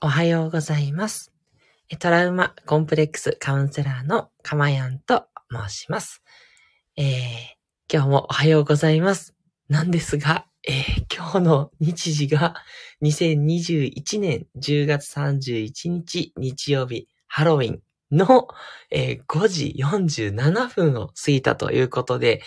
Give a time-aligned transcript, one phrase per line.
[0.00, 1.32] おはようございます。
[1.98, 6.22] トラウマコンプレックスカウンセラーのかまやんと申します。
[6.96, 7.06] えー、
[7.92, 9.34] 今日もおはようございます。
[9.68, 12.54] なんですが、えー、今日の日時が
[13.02, 17.80] 2021年10月31日日曜日ハロウィン
[18.10, 18.48] の、
[18.90, 22.42] えー5時47分を過ぎたということで、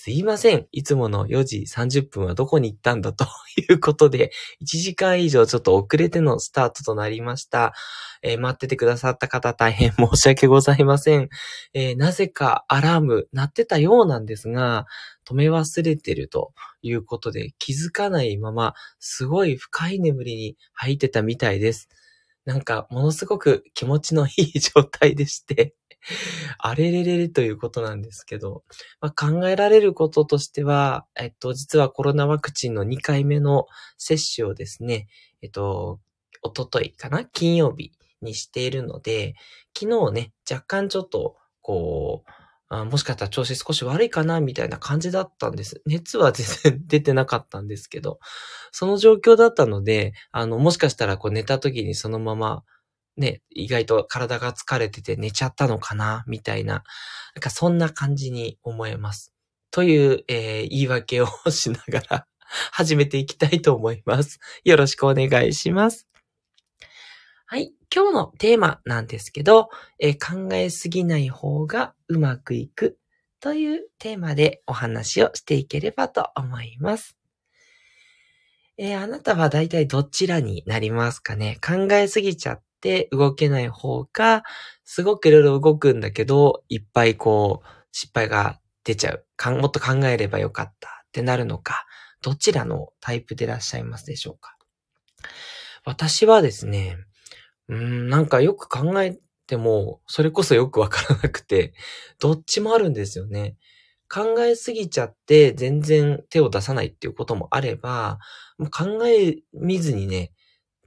[0.00, 0.68] すいません。
[0.70, 3.24] いつもの4時30分はどこに行ったんだと
[3.56, 4.30] いうことで、
[4.62, 7.74] 1時間以上ちょっと遅れてのスタートとなりました。
[8.22, 11.28] えー待っててくださった方大変申し訳ございません。
[11.74, 14.86] えーなぜかアラーム鳴ってたようなんですが、
[15.28, 16.52] 止め忘れてると
[16.82, 21.88] いうことで気づかないまま、すごい深い眠りに入ってたみたいです。
[22.48, 25.74] なんか、ものすごく気持ちのいい状態でして、
[26.58, 28.64] あれれれれということなんですけど、
[29.02, 33.66] まあ、考えられることとしては、えっと、実はコロナワクチンの2回目の
[33.98, 35.08] 接種をですね、
[35.42, 36.00] えっと、
[36.40, 39.34] おとといかな金曜日にしているので、
[39.78, 42.30] 昨日ね、若干ちょっと、こう、
[42.70, 45.80] あもしかしたら調子少し悪いかなみたいな感じだったんです。
[45.86, 48.18] 熱は全然出てなかったんですけど、
[48.72, 52.64] その状況だったので、あの、もしかしたらこう寝た時にそのまま、
[53.16, 56.74] ね、意外と体が疲れてて寝ちゃったのかなみたいな、
[57.34, 59.32] なんかそんな感じに思えます。
[59.70, 62.26] という、えー言い訳をしながら
[62.72, 64.38] 始めていきたいと思います。
[64.64, 66.06] よろしくお願いします。
[67.46, 67.77] はい。
[67.94, 72.98] 今日のテーマなんですけど、えー考えすぎない方がうまくいく
[73.40, 77.16] というテーマでお話をしていければと思います。
[78.76, 81.58] えーあなたは大体どちらになりますかね？
[81.66, 84.42] 考えすぎちゃって動けない方か、
[84.84, 89.24] すごくいろいろ動くんだけど、いっぱいこう、失敗が出ちゃう。
[89.58, 91.86] もっと考えればよかったってなるのか、
[92.22, 94.56] どちらのタイプでいらっしゃいますでしょうか？
[95.84, 96.98] 私はですね、
[97.68, 101.74] うん、なんかよく考えても、それこそよくわからなくて、
[102.18, 103.56] どっちもあるんですよね。
[104.10, 108.18] 考えすぎちゃって全然手を出さないっていうこともあれば、
[108.70, 110.32] 考え見ずにね、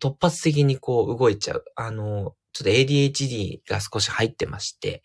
[0.02, 1.66] 突発的にこう動いちゃう。
[1.76, 5.04] あの、ちょっと ADHD が少し入ってまして、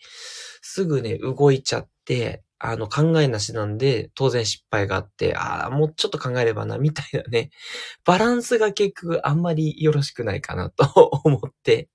[0.63, 7.51] すぐね、動いちゃって、あの、考えなしなんで、当然失敗があって、ああ、もうちょっと考えればな、みたいなね、
[8.05, 10.85] バランスが結局あんまりよろしくないかなと
[11.25, 11.89] 思って、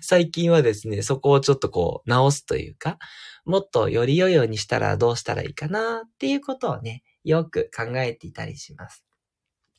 [0.00, 2.98] 最近はですね、そこをちょっとこう直すというか、
[3.44, 9.04] もっとより良いようにしたらどうしたらいいかなっていうことをね、よく考えていたりします。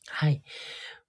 [0.08, 0.42] はい。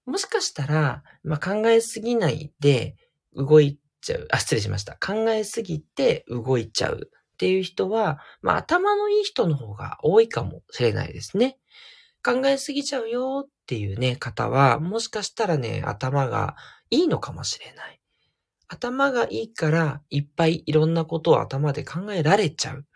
[0.06, 2.96] もしかしたら、まあ、考えすぎないで
[3.34, 4.28] 動いちゃう。
[4.30, 4.94] あ、失礼しました。
[4.94, 11.56] 考えすぎて動いちゃうっていう人は、まあ、頭のいい人の方が多いかもしれないですね。
[12.24, 16.56] 考えすぎちゃうよっていうね、方は、もしかしたらね、頭が
[16.90, 18.00] いいのかもしれない。
[18.66, 22.86] 頭がいいから、いっぱいいろんなことを頭で考えられちゃう。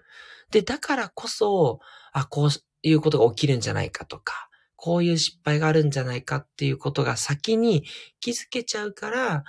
[0.50, 1.78] で、だからこそ、
[2.12, 2.50] あ、こう
[2.82, 7.84] いうことが起きるんじゃないかとか、こういう失敗があるんじゃないかっていうことが先に
[8.18, 9.44] 気づけちゃうから、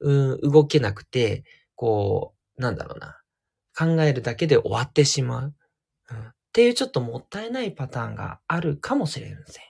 [0.00, 1.44] うん、動けなくて、
[1.74, 3.17] こう、なんだろうな。
[3.78, 5.54] 考えるだけで終わってしまう。
[6.10, 9.64] うん、っていうちょっともったいないパターンがあるかもしれません。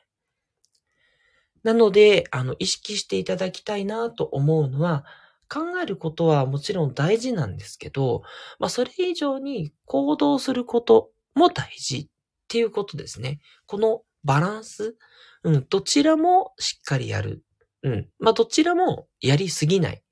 [1.63, 5.05] なので、あの、意識していただきたいなと思うのは、
[5.51, 8.23] 考えることはもちろん大事なんですけど、
[8.59, 12.09] まあ、それ以上に行動することも大事っ
[12.49, 13.41] ていうことですね。
[13.67, 14.97] このバランス、
[15.43, 17.43] うん、どちらもしっかりやる。
[17.83, 18.09] うん。
[18.19, 20.03] まあ、どちらもやりすぎない。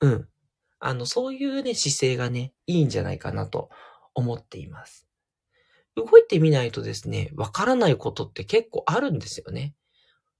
[0.00, 0.28] うん。
[0.80, 3.70] あの、そういうね、姿勢がね、いいんじゃないかなと
[4.14, 5.08] 思っています。
[5.96, 9.74] 動いてみないとですね、わからないことって結構あるんですよね。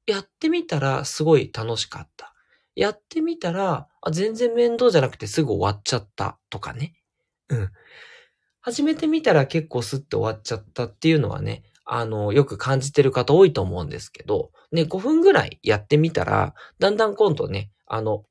[0.07, 2.35] やってみたらすごい楽しかった。
[2.77, 6.95] やってみたら、あ全然面倒じゃなくてすぐ終わっちゃったとかね。
[7.49, 7.71] うん。
[8.61, 18.25] 始めてみたら結構スッと終わっちゃったっていうのはね、あの、よく感じてる方多いと思うんですけど、ね、5分ぐらいやってみたら、だんだん今度ね、あの、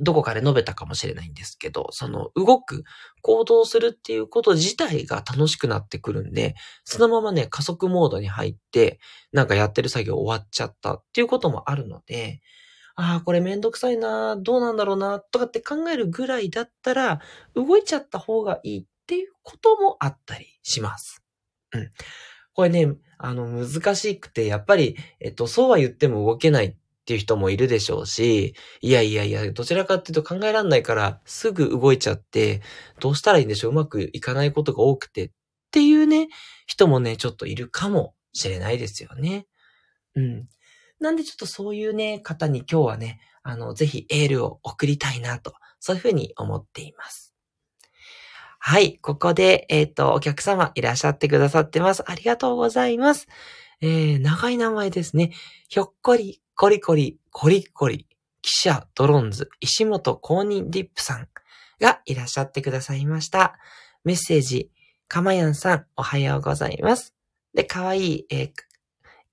[0.00, 2.84] どこかで述べたかもしれないんですけど、その動く、
[3.22, 6.54] 行動するっていうこと自体が楽しくなってくるんで、
[6.84, 8.98] そのままね、加速モードに入って、
[9.32, 12.40] なんかやってる作業終わっちゃったっていうこともあるので、
[12.96, 17.20] ああ、これめんどくさいな、どうなんだろうな、とかって考えるぐらいだったら、
[17.54, 21.22] 動いちゃった方がいいっていうこともあったりします。
[21.72, 21.92] うん。
[22.54, 32.62] これね、あの、難しくて、やっぱり、えっと、そうは言っても動けないっていう人もいるでしょうし、いやいやいや、どちらかっていうと考えられないから、すぐ動いちゃって、
[32.98, 33.72] どうしたらいいんでしょう？
[33.72, 35.30] うまくいかないことが多くてっ
[35.70, 36.28] ていうね、
[36.66, 39.46] 人もね、ちょっといるかもしれないですよね。
[40.14, 40.48] うん。
[40.98, 47.34] なんでちょっとそういうね、方に今日はね、あの、ぜひエールを送りたいなと、そういうふうに思っています。
[48.58, 52.02] はい、ここで、えっ、ー、と、お客様いらっしゃってくださってます。
[52.10, 53.28] ありがとうございます。
[53.86, 55.32] えー、長い名前ですね。
[55.68, 58.08] ひょっこり、コリコリ、コリコリ、
[58.40, 61.28] 記者、ドロンズ、石本公認ディップさん
[61.82, 63.58] がいらっしゃってくださいました。
[64.02, 64.70] メッセージ、
[65.06, 67.12] かまやんさん、おはようございます。
[67.52, 68.52] で、かわいい、えー、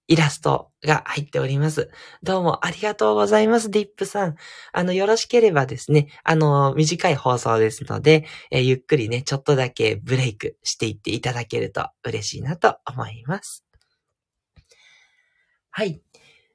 [0.09, 1.89] イラストが入っております。
[2.21, 4.35] どうもありがとうございます、ディップさん。
[4.73, 13.63] あの、よろしければですね、あの、短い放送ですので、えー、ゆっくりね、ちょっとだけブレイクしていっていただけると嬉しいなと思います。
[15.71, 16.01] はい。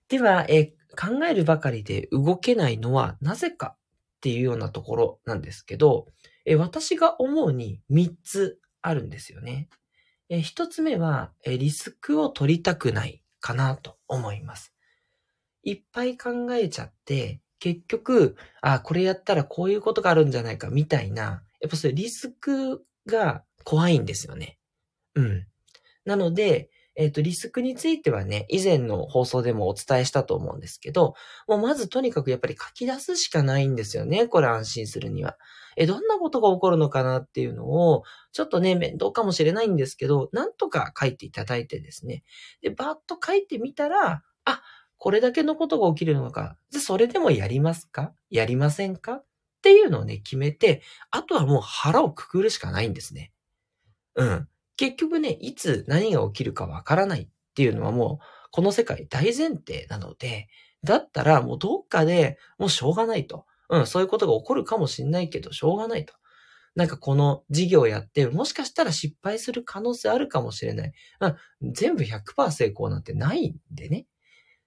[0.08, 6.06] では、え、考えるばかりで動けないのはなぜかっていうようなところなんですけど、
[6.44, 9.68] え私が思うに3つあるんですよね。
[10.28, 14.74] え1つ目は、えリスクを取りたくないかなと思います。
[15.62, 24.58] いっぱい考えちゃって、結局、あ、これやったらこういうことがあるんじゃないかみたいな、やっぱそれリスクが怖いんですよね。
[25.14, 25.46] うん。
[26.04, 31.14] なので、えっ、ー、と、リスクについてはね、以前の放送でもお伝えしたと思うんですけど、
[31.46, 34.26] もうまずとにかくやっぱり書き出すしかないんですよね。
[34.28, 35.36] これ安心するには。
[35.76, 38.02] え、どんなことが起こるのかなっていうのを、
[38.32, 42.24] ちょっとね、面倒かもしれないんですけど、なんとか書いていただいてですね。
[42.62, 44.62] で、バーッと書いてみたら、あ、
[44.96, 46.56] これだけのことが起きるのか。
[46.70, 48.14] じゃ、それでもやりますか？
[48.30, 49.12] やりませんか？
[49.16, 49.24] っ
[49.60, 53.32] ていうのをね、決めて、あとはもう腹をくくるしかないんですね。
[54.14, 54.48] うん。
[54.76, 60.48] 結局ね、いつ何が起きるかわからないっていうのはもう、この世界大前提なので、
[60.84, 63.46] だったらもうどっかでもうしょうがないと。
[63.68, 66.14] うん、そういうことが起こるかもしんないけど、しょうがないと。
[66.76, 70.92] なんかこの事業やって、もしかしたら失敗する可能性あるかもしれない。
[71.20, 71.26] う
[71.68, 74.06] ん、全部100%成功なんてないんでね。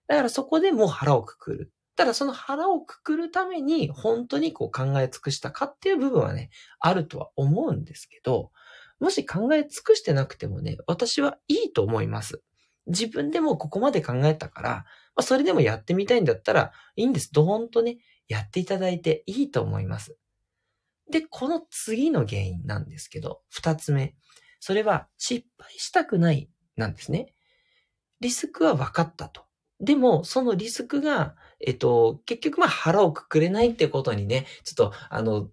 [0.07, 1.71] だからそこでもう腹をくくる。
[1.95, 8.51] ただその腹をくくるために本当にこう考え尽くしたかっていう部分はね、あるとは思うんですけど、
[8.99, 12.41] もし考え尽くしてなくてもね、私はいいと思います。
[12.87, 14.85] 自分でもここまで考えたから、ま
[15.17, 17.31] あ、それでもやってみたいんだったらいいんです。
[17.31, 17.97] どーんとね、
[18.27, 20.17] やっていただいていいと思います。
[21.11, 24.15] で、この次の原因なんですけど、二つ目。
[24.59, 27.33] それは失敗したくないなんですね。
[28.19, 29.43] リスクは分かったと。
[29.79, 31.35] でも、そのリスクが、
[31.65, 35.49] えっと、結局まあ腹をくくれないってことにね、ちょっと、あの、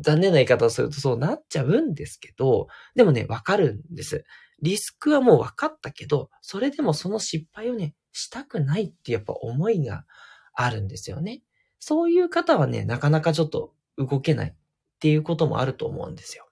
[0.00, 4.24] 残念な言い方をするとそうなっちゃうんですけど、でもね、わかるんです。
[4.60, 10.04] リスクはもう分かったけど、それでもその失敗をね、したくないってやっぱ思いが
[10.54, 11.42] あるんですよね。
[11.80, 14.54] そういう方はね、なかなかちょっと動けないっ
[15.00, 16.46] ていうこともあると思うんですよ。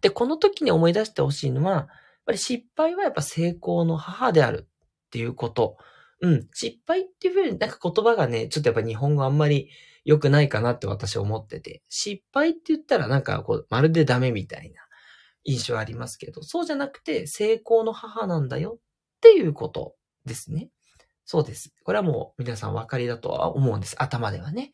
[0.00, 1.86] で、この時に思い出してほしいのは、やっ
[2.26, 5.76] ぱり失敗はやっぱ成功の母であるっていうこと。
[6.22, 6.48] うん。
[6.54, 9.70] 失敗っていうふうになんか言葉がね、ちょっとやっぱ日本語あんまり
[10.04, 14.82] 良くないかなって私思ってて、失敗って言ったらなんかこう、まるでダメみたいな
[15.44, 18.80] 印象ありますけど、そうじゃなくて成功の母なんだよっ
[19.20, 19.94] ていうこと
[20.24, 20.70] ですね。
[21.24, 21.72] そうです。
[21.84, 24.02] これはもう皆さんお分かりだとは思うんです。
[24.02, 24.72] 頭ではね。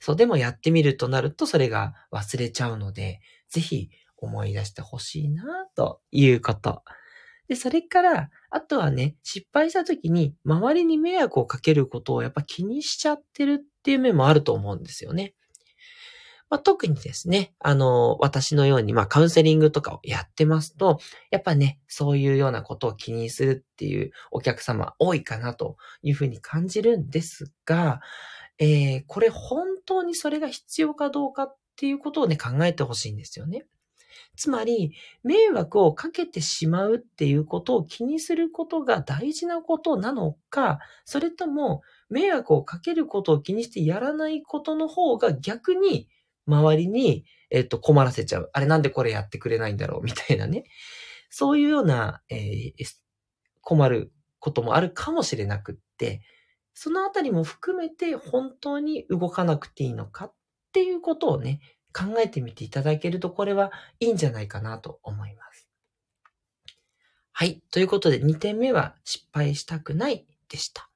[0.00, 5.44] そう、でもやってみるとなるとそれが忘れちゃうので、ぜひ思い出してほしいな
[5.76, 6.82] ということ。
[7.48, 15.34] で、それから、あとはね、失敗した時に周りに迷惑をかけることをやっぱ気にしちゃってるっていう面もあると思うんですよね。
[16.48, 21.00] まあ、特にですね、あの、私のように、まあ、カウンセリングとかをやってますと、
[21.30, 28.00] やっぱね、そういうようなことを気にするっていうお客様多いかなというふうに感じるんですが、
[28.58, 33.66] えー、これ本当にそれが必要かどうかっていうことをね、考えてほしいんですよね。
[34.36, 41.82] つまり、迷惑をかけてしまうっていうことを気にすることが大事なことなのか、それとも、
[42.14, 46.08] 迷惑をかけることを気にしてやらないことの方が逆に
[46.46, 48.50] 周りに、えっと、困らせちゃう。
[48.52, 50.04] あれなんでこれやってくれないんだろう？
[50.04, 50.64] みたいなね。
[51.28, 52.72] そういうような、えー、
[53.62, 56.22] 困ることもあるかもしれなくって、
[56.72, 60.32] そのあたりも含めて本当に動かなくていいのかっ
[60.72, 61.60] ていうことをね、
[61.92, 65.68] 考えてみていただけると、これはいいんじゃないかなと思います。
[67.32, 67.62] はい。
[67.72, 70.88] ということで、2点目は失敗したくないでした。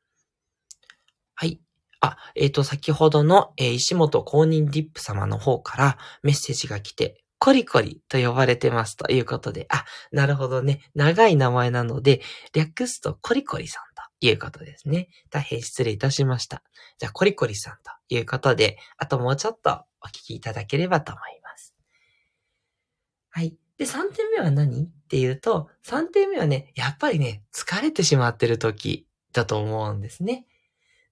[1.40, 1.61] はい。
[2.00, 10.80] あ、えっ、ー、と、先ほどの、えー、石本公認ディップ様の方からメッセージが来て、コリコリと呼ばれてますということで、あ、なるほどね。
[10.97, 15.11] 長い名前なので、略すとコリコリさんということですね。
[15.30, 16.64] 大変失礼いたしました。
[16.99, 21.73] じゃあ、コリコリさんということで、あともうちょっとお聞きいただければと思います。
[23.30, 23.57] はい。
[23.76, 30.45] で、3点目は何っていうと、3点目はね、やっぱりね、疲れてしまってる時だと思うんですね。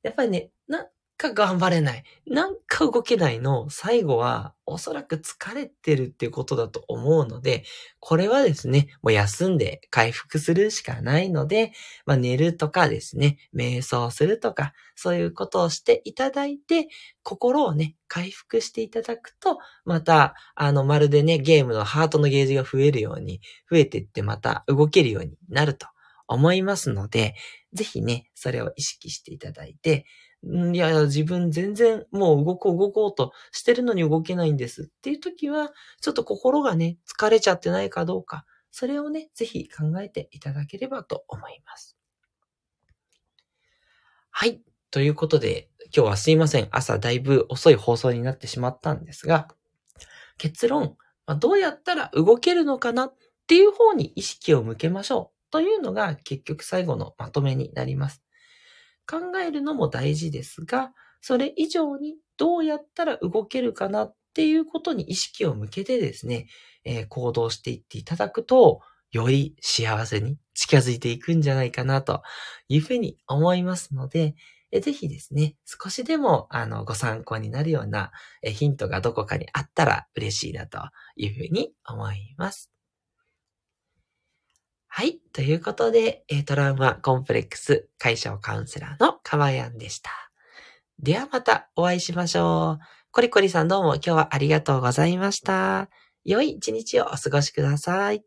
[0.06, 0.86] やっぱりね、なん
[1.16, 2.04] か頑張れない。
[2.28, 7.64] なんか動けないの最後はおそらく疲れてるっていうことだと思うので、
[7.98, 11.72] これはですね、もう休んで回復するしかないので、
[12.04, 16.86] まあ、寝るとかですね、瞑想するとか、そういうことをしていただいて、
[17.24, 25.88] 心をね、回復していただくと、また、あの、まるでね、ゲームのハートのゲージが増えるように、増えていってまた動けるようになると
[26.28, 27.34] 思いますので、
[27.76, 30.06] ぜひね、それを意識していただいて、
[30.42, 41.96] いや、自分全然もう動こう動こうとしてるのに動けないんですっていう時は、ちょっと心がね、疲れちゃってないかどうか、それをね、ぜひ考えていただければと思います。
[44.30, 44.60] はい。
[44.90, 46.68] ということで、今日はすいません。
[46.70, 49.48] 朝だいぶ遅い放送になってしまったんですが、
[50.38, 50.96] 結論、
[51.38, 53.14] どうやったら動けるのかなっ
[53.46, 58.22] ていう方に意識を向けましょうというのが結局最後のまとめになります。
[59.08, 66.46] 考えるのも大事ですが、それ以上にどうやったら動けるかなっていうことに意識を向けてですね、
[66.84, 68.80] えー、行動していっていただくと、
[69.12, 72.22] より幸せに近づいていくんじゃないかなと
[72.68, 74.34] いうふうに思いますので、
[74.72, 78.10] えぜひですね、少しでもあのご参考になるような
[78.42, 80.78] えヒントがどこかにあったら嬉しいなと
[81.16, 82.75] いうふうに思います。
[84.98, 85.20] はい。
[85.34, 90.10] ということで、トラウマコンプレックス解消カウンセラーのかまやんでした。
[90.98, 92.84] ではまたお会いしましょう。
[93.10, 95.90] コリコリさんどうも今日はありがとうございました。
[96.24, 98.24] 良い一日をお過ごしください。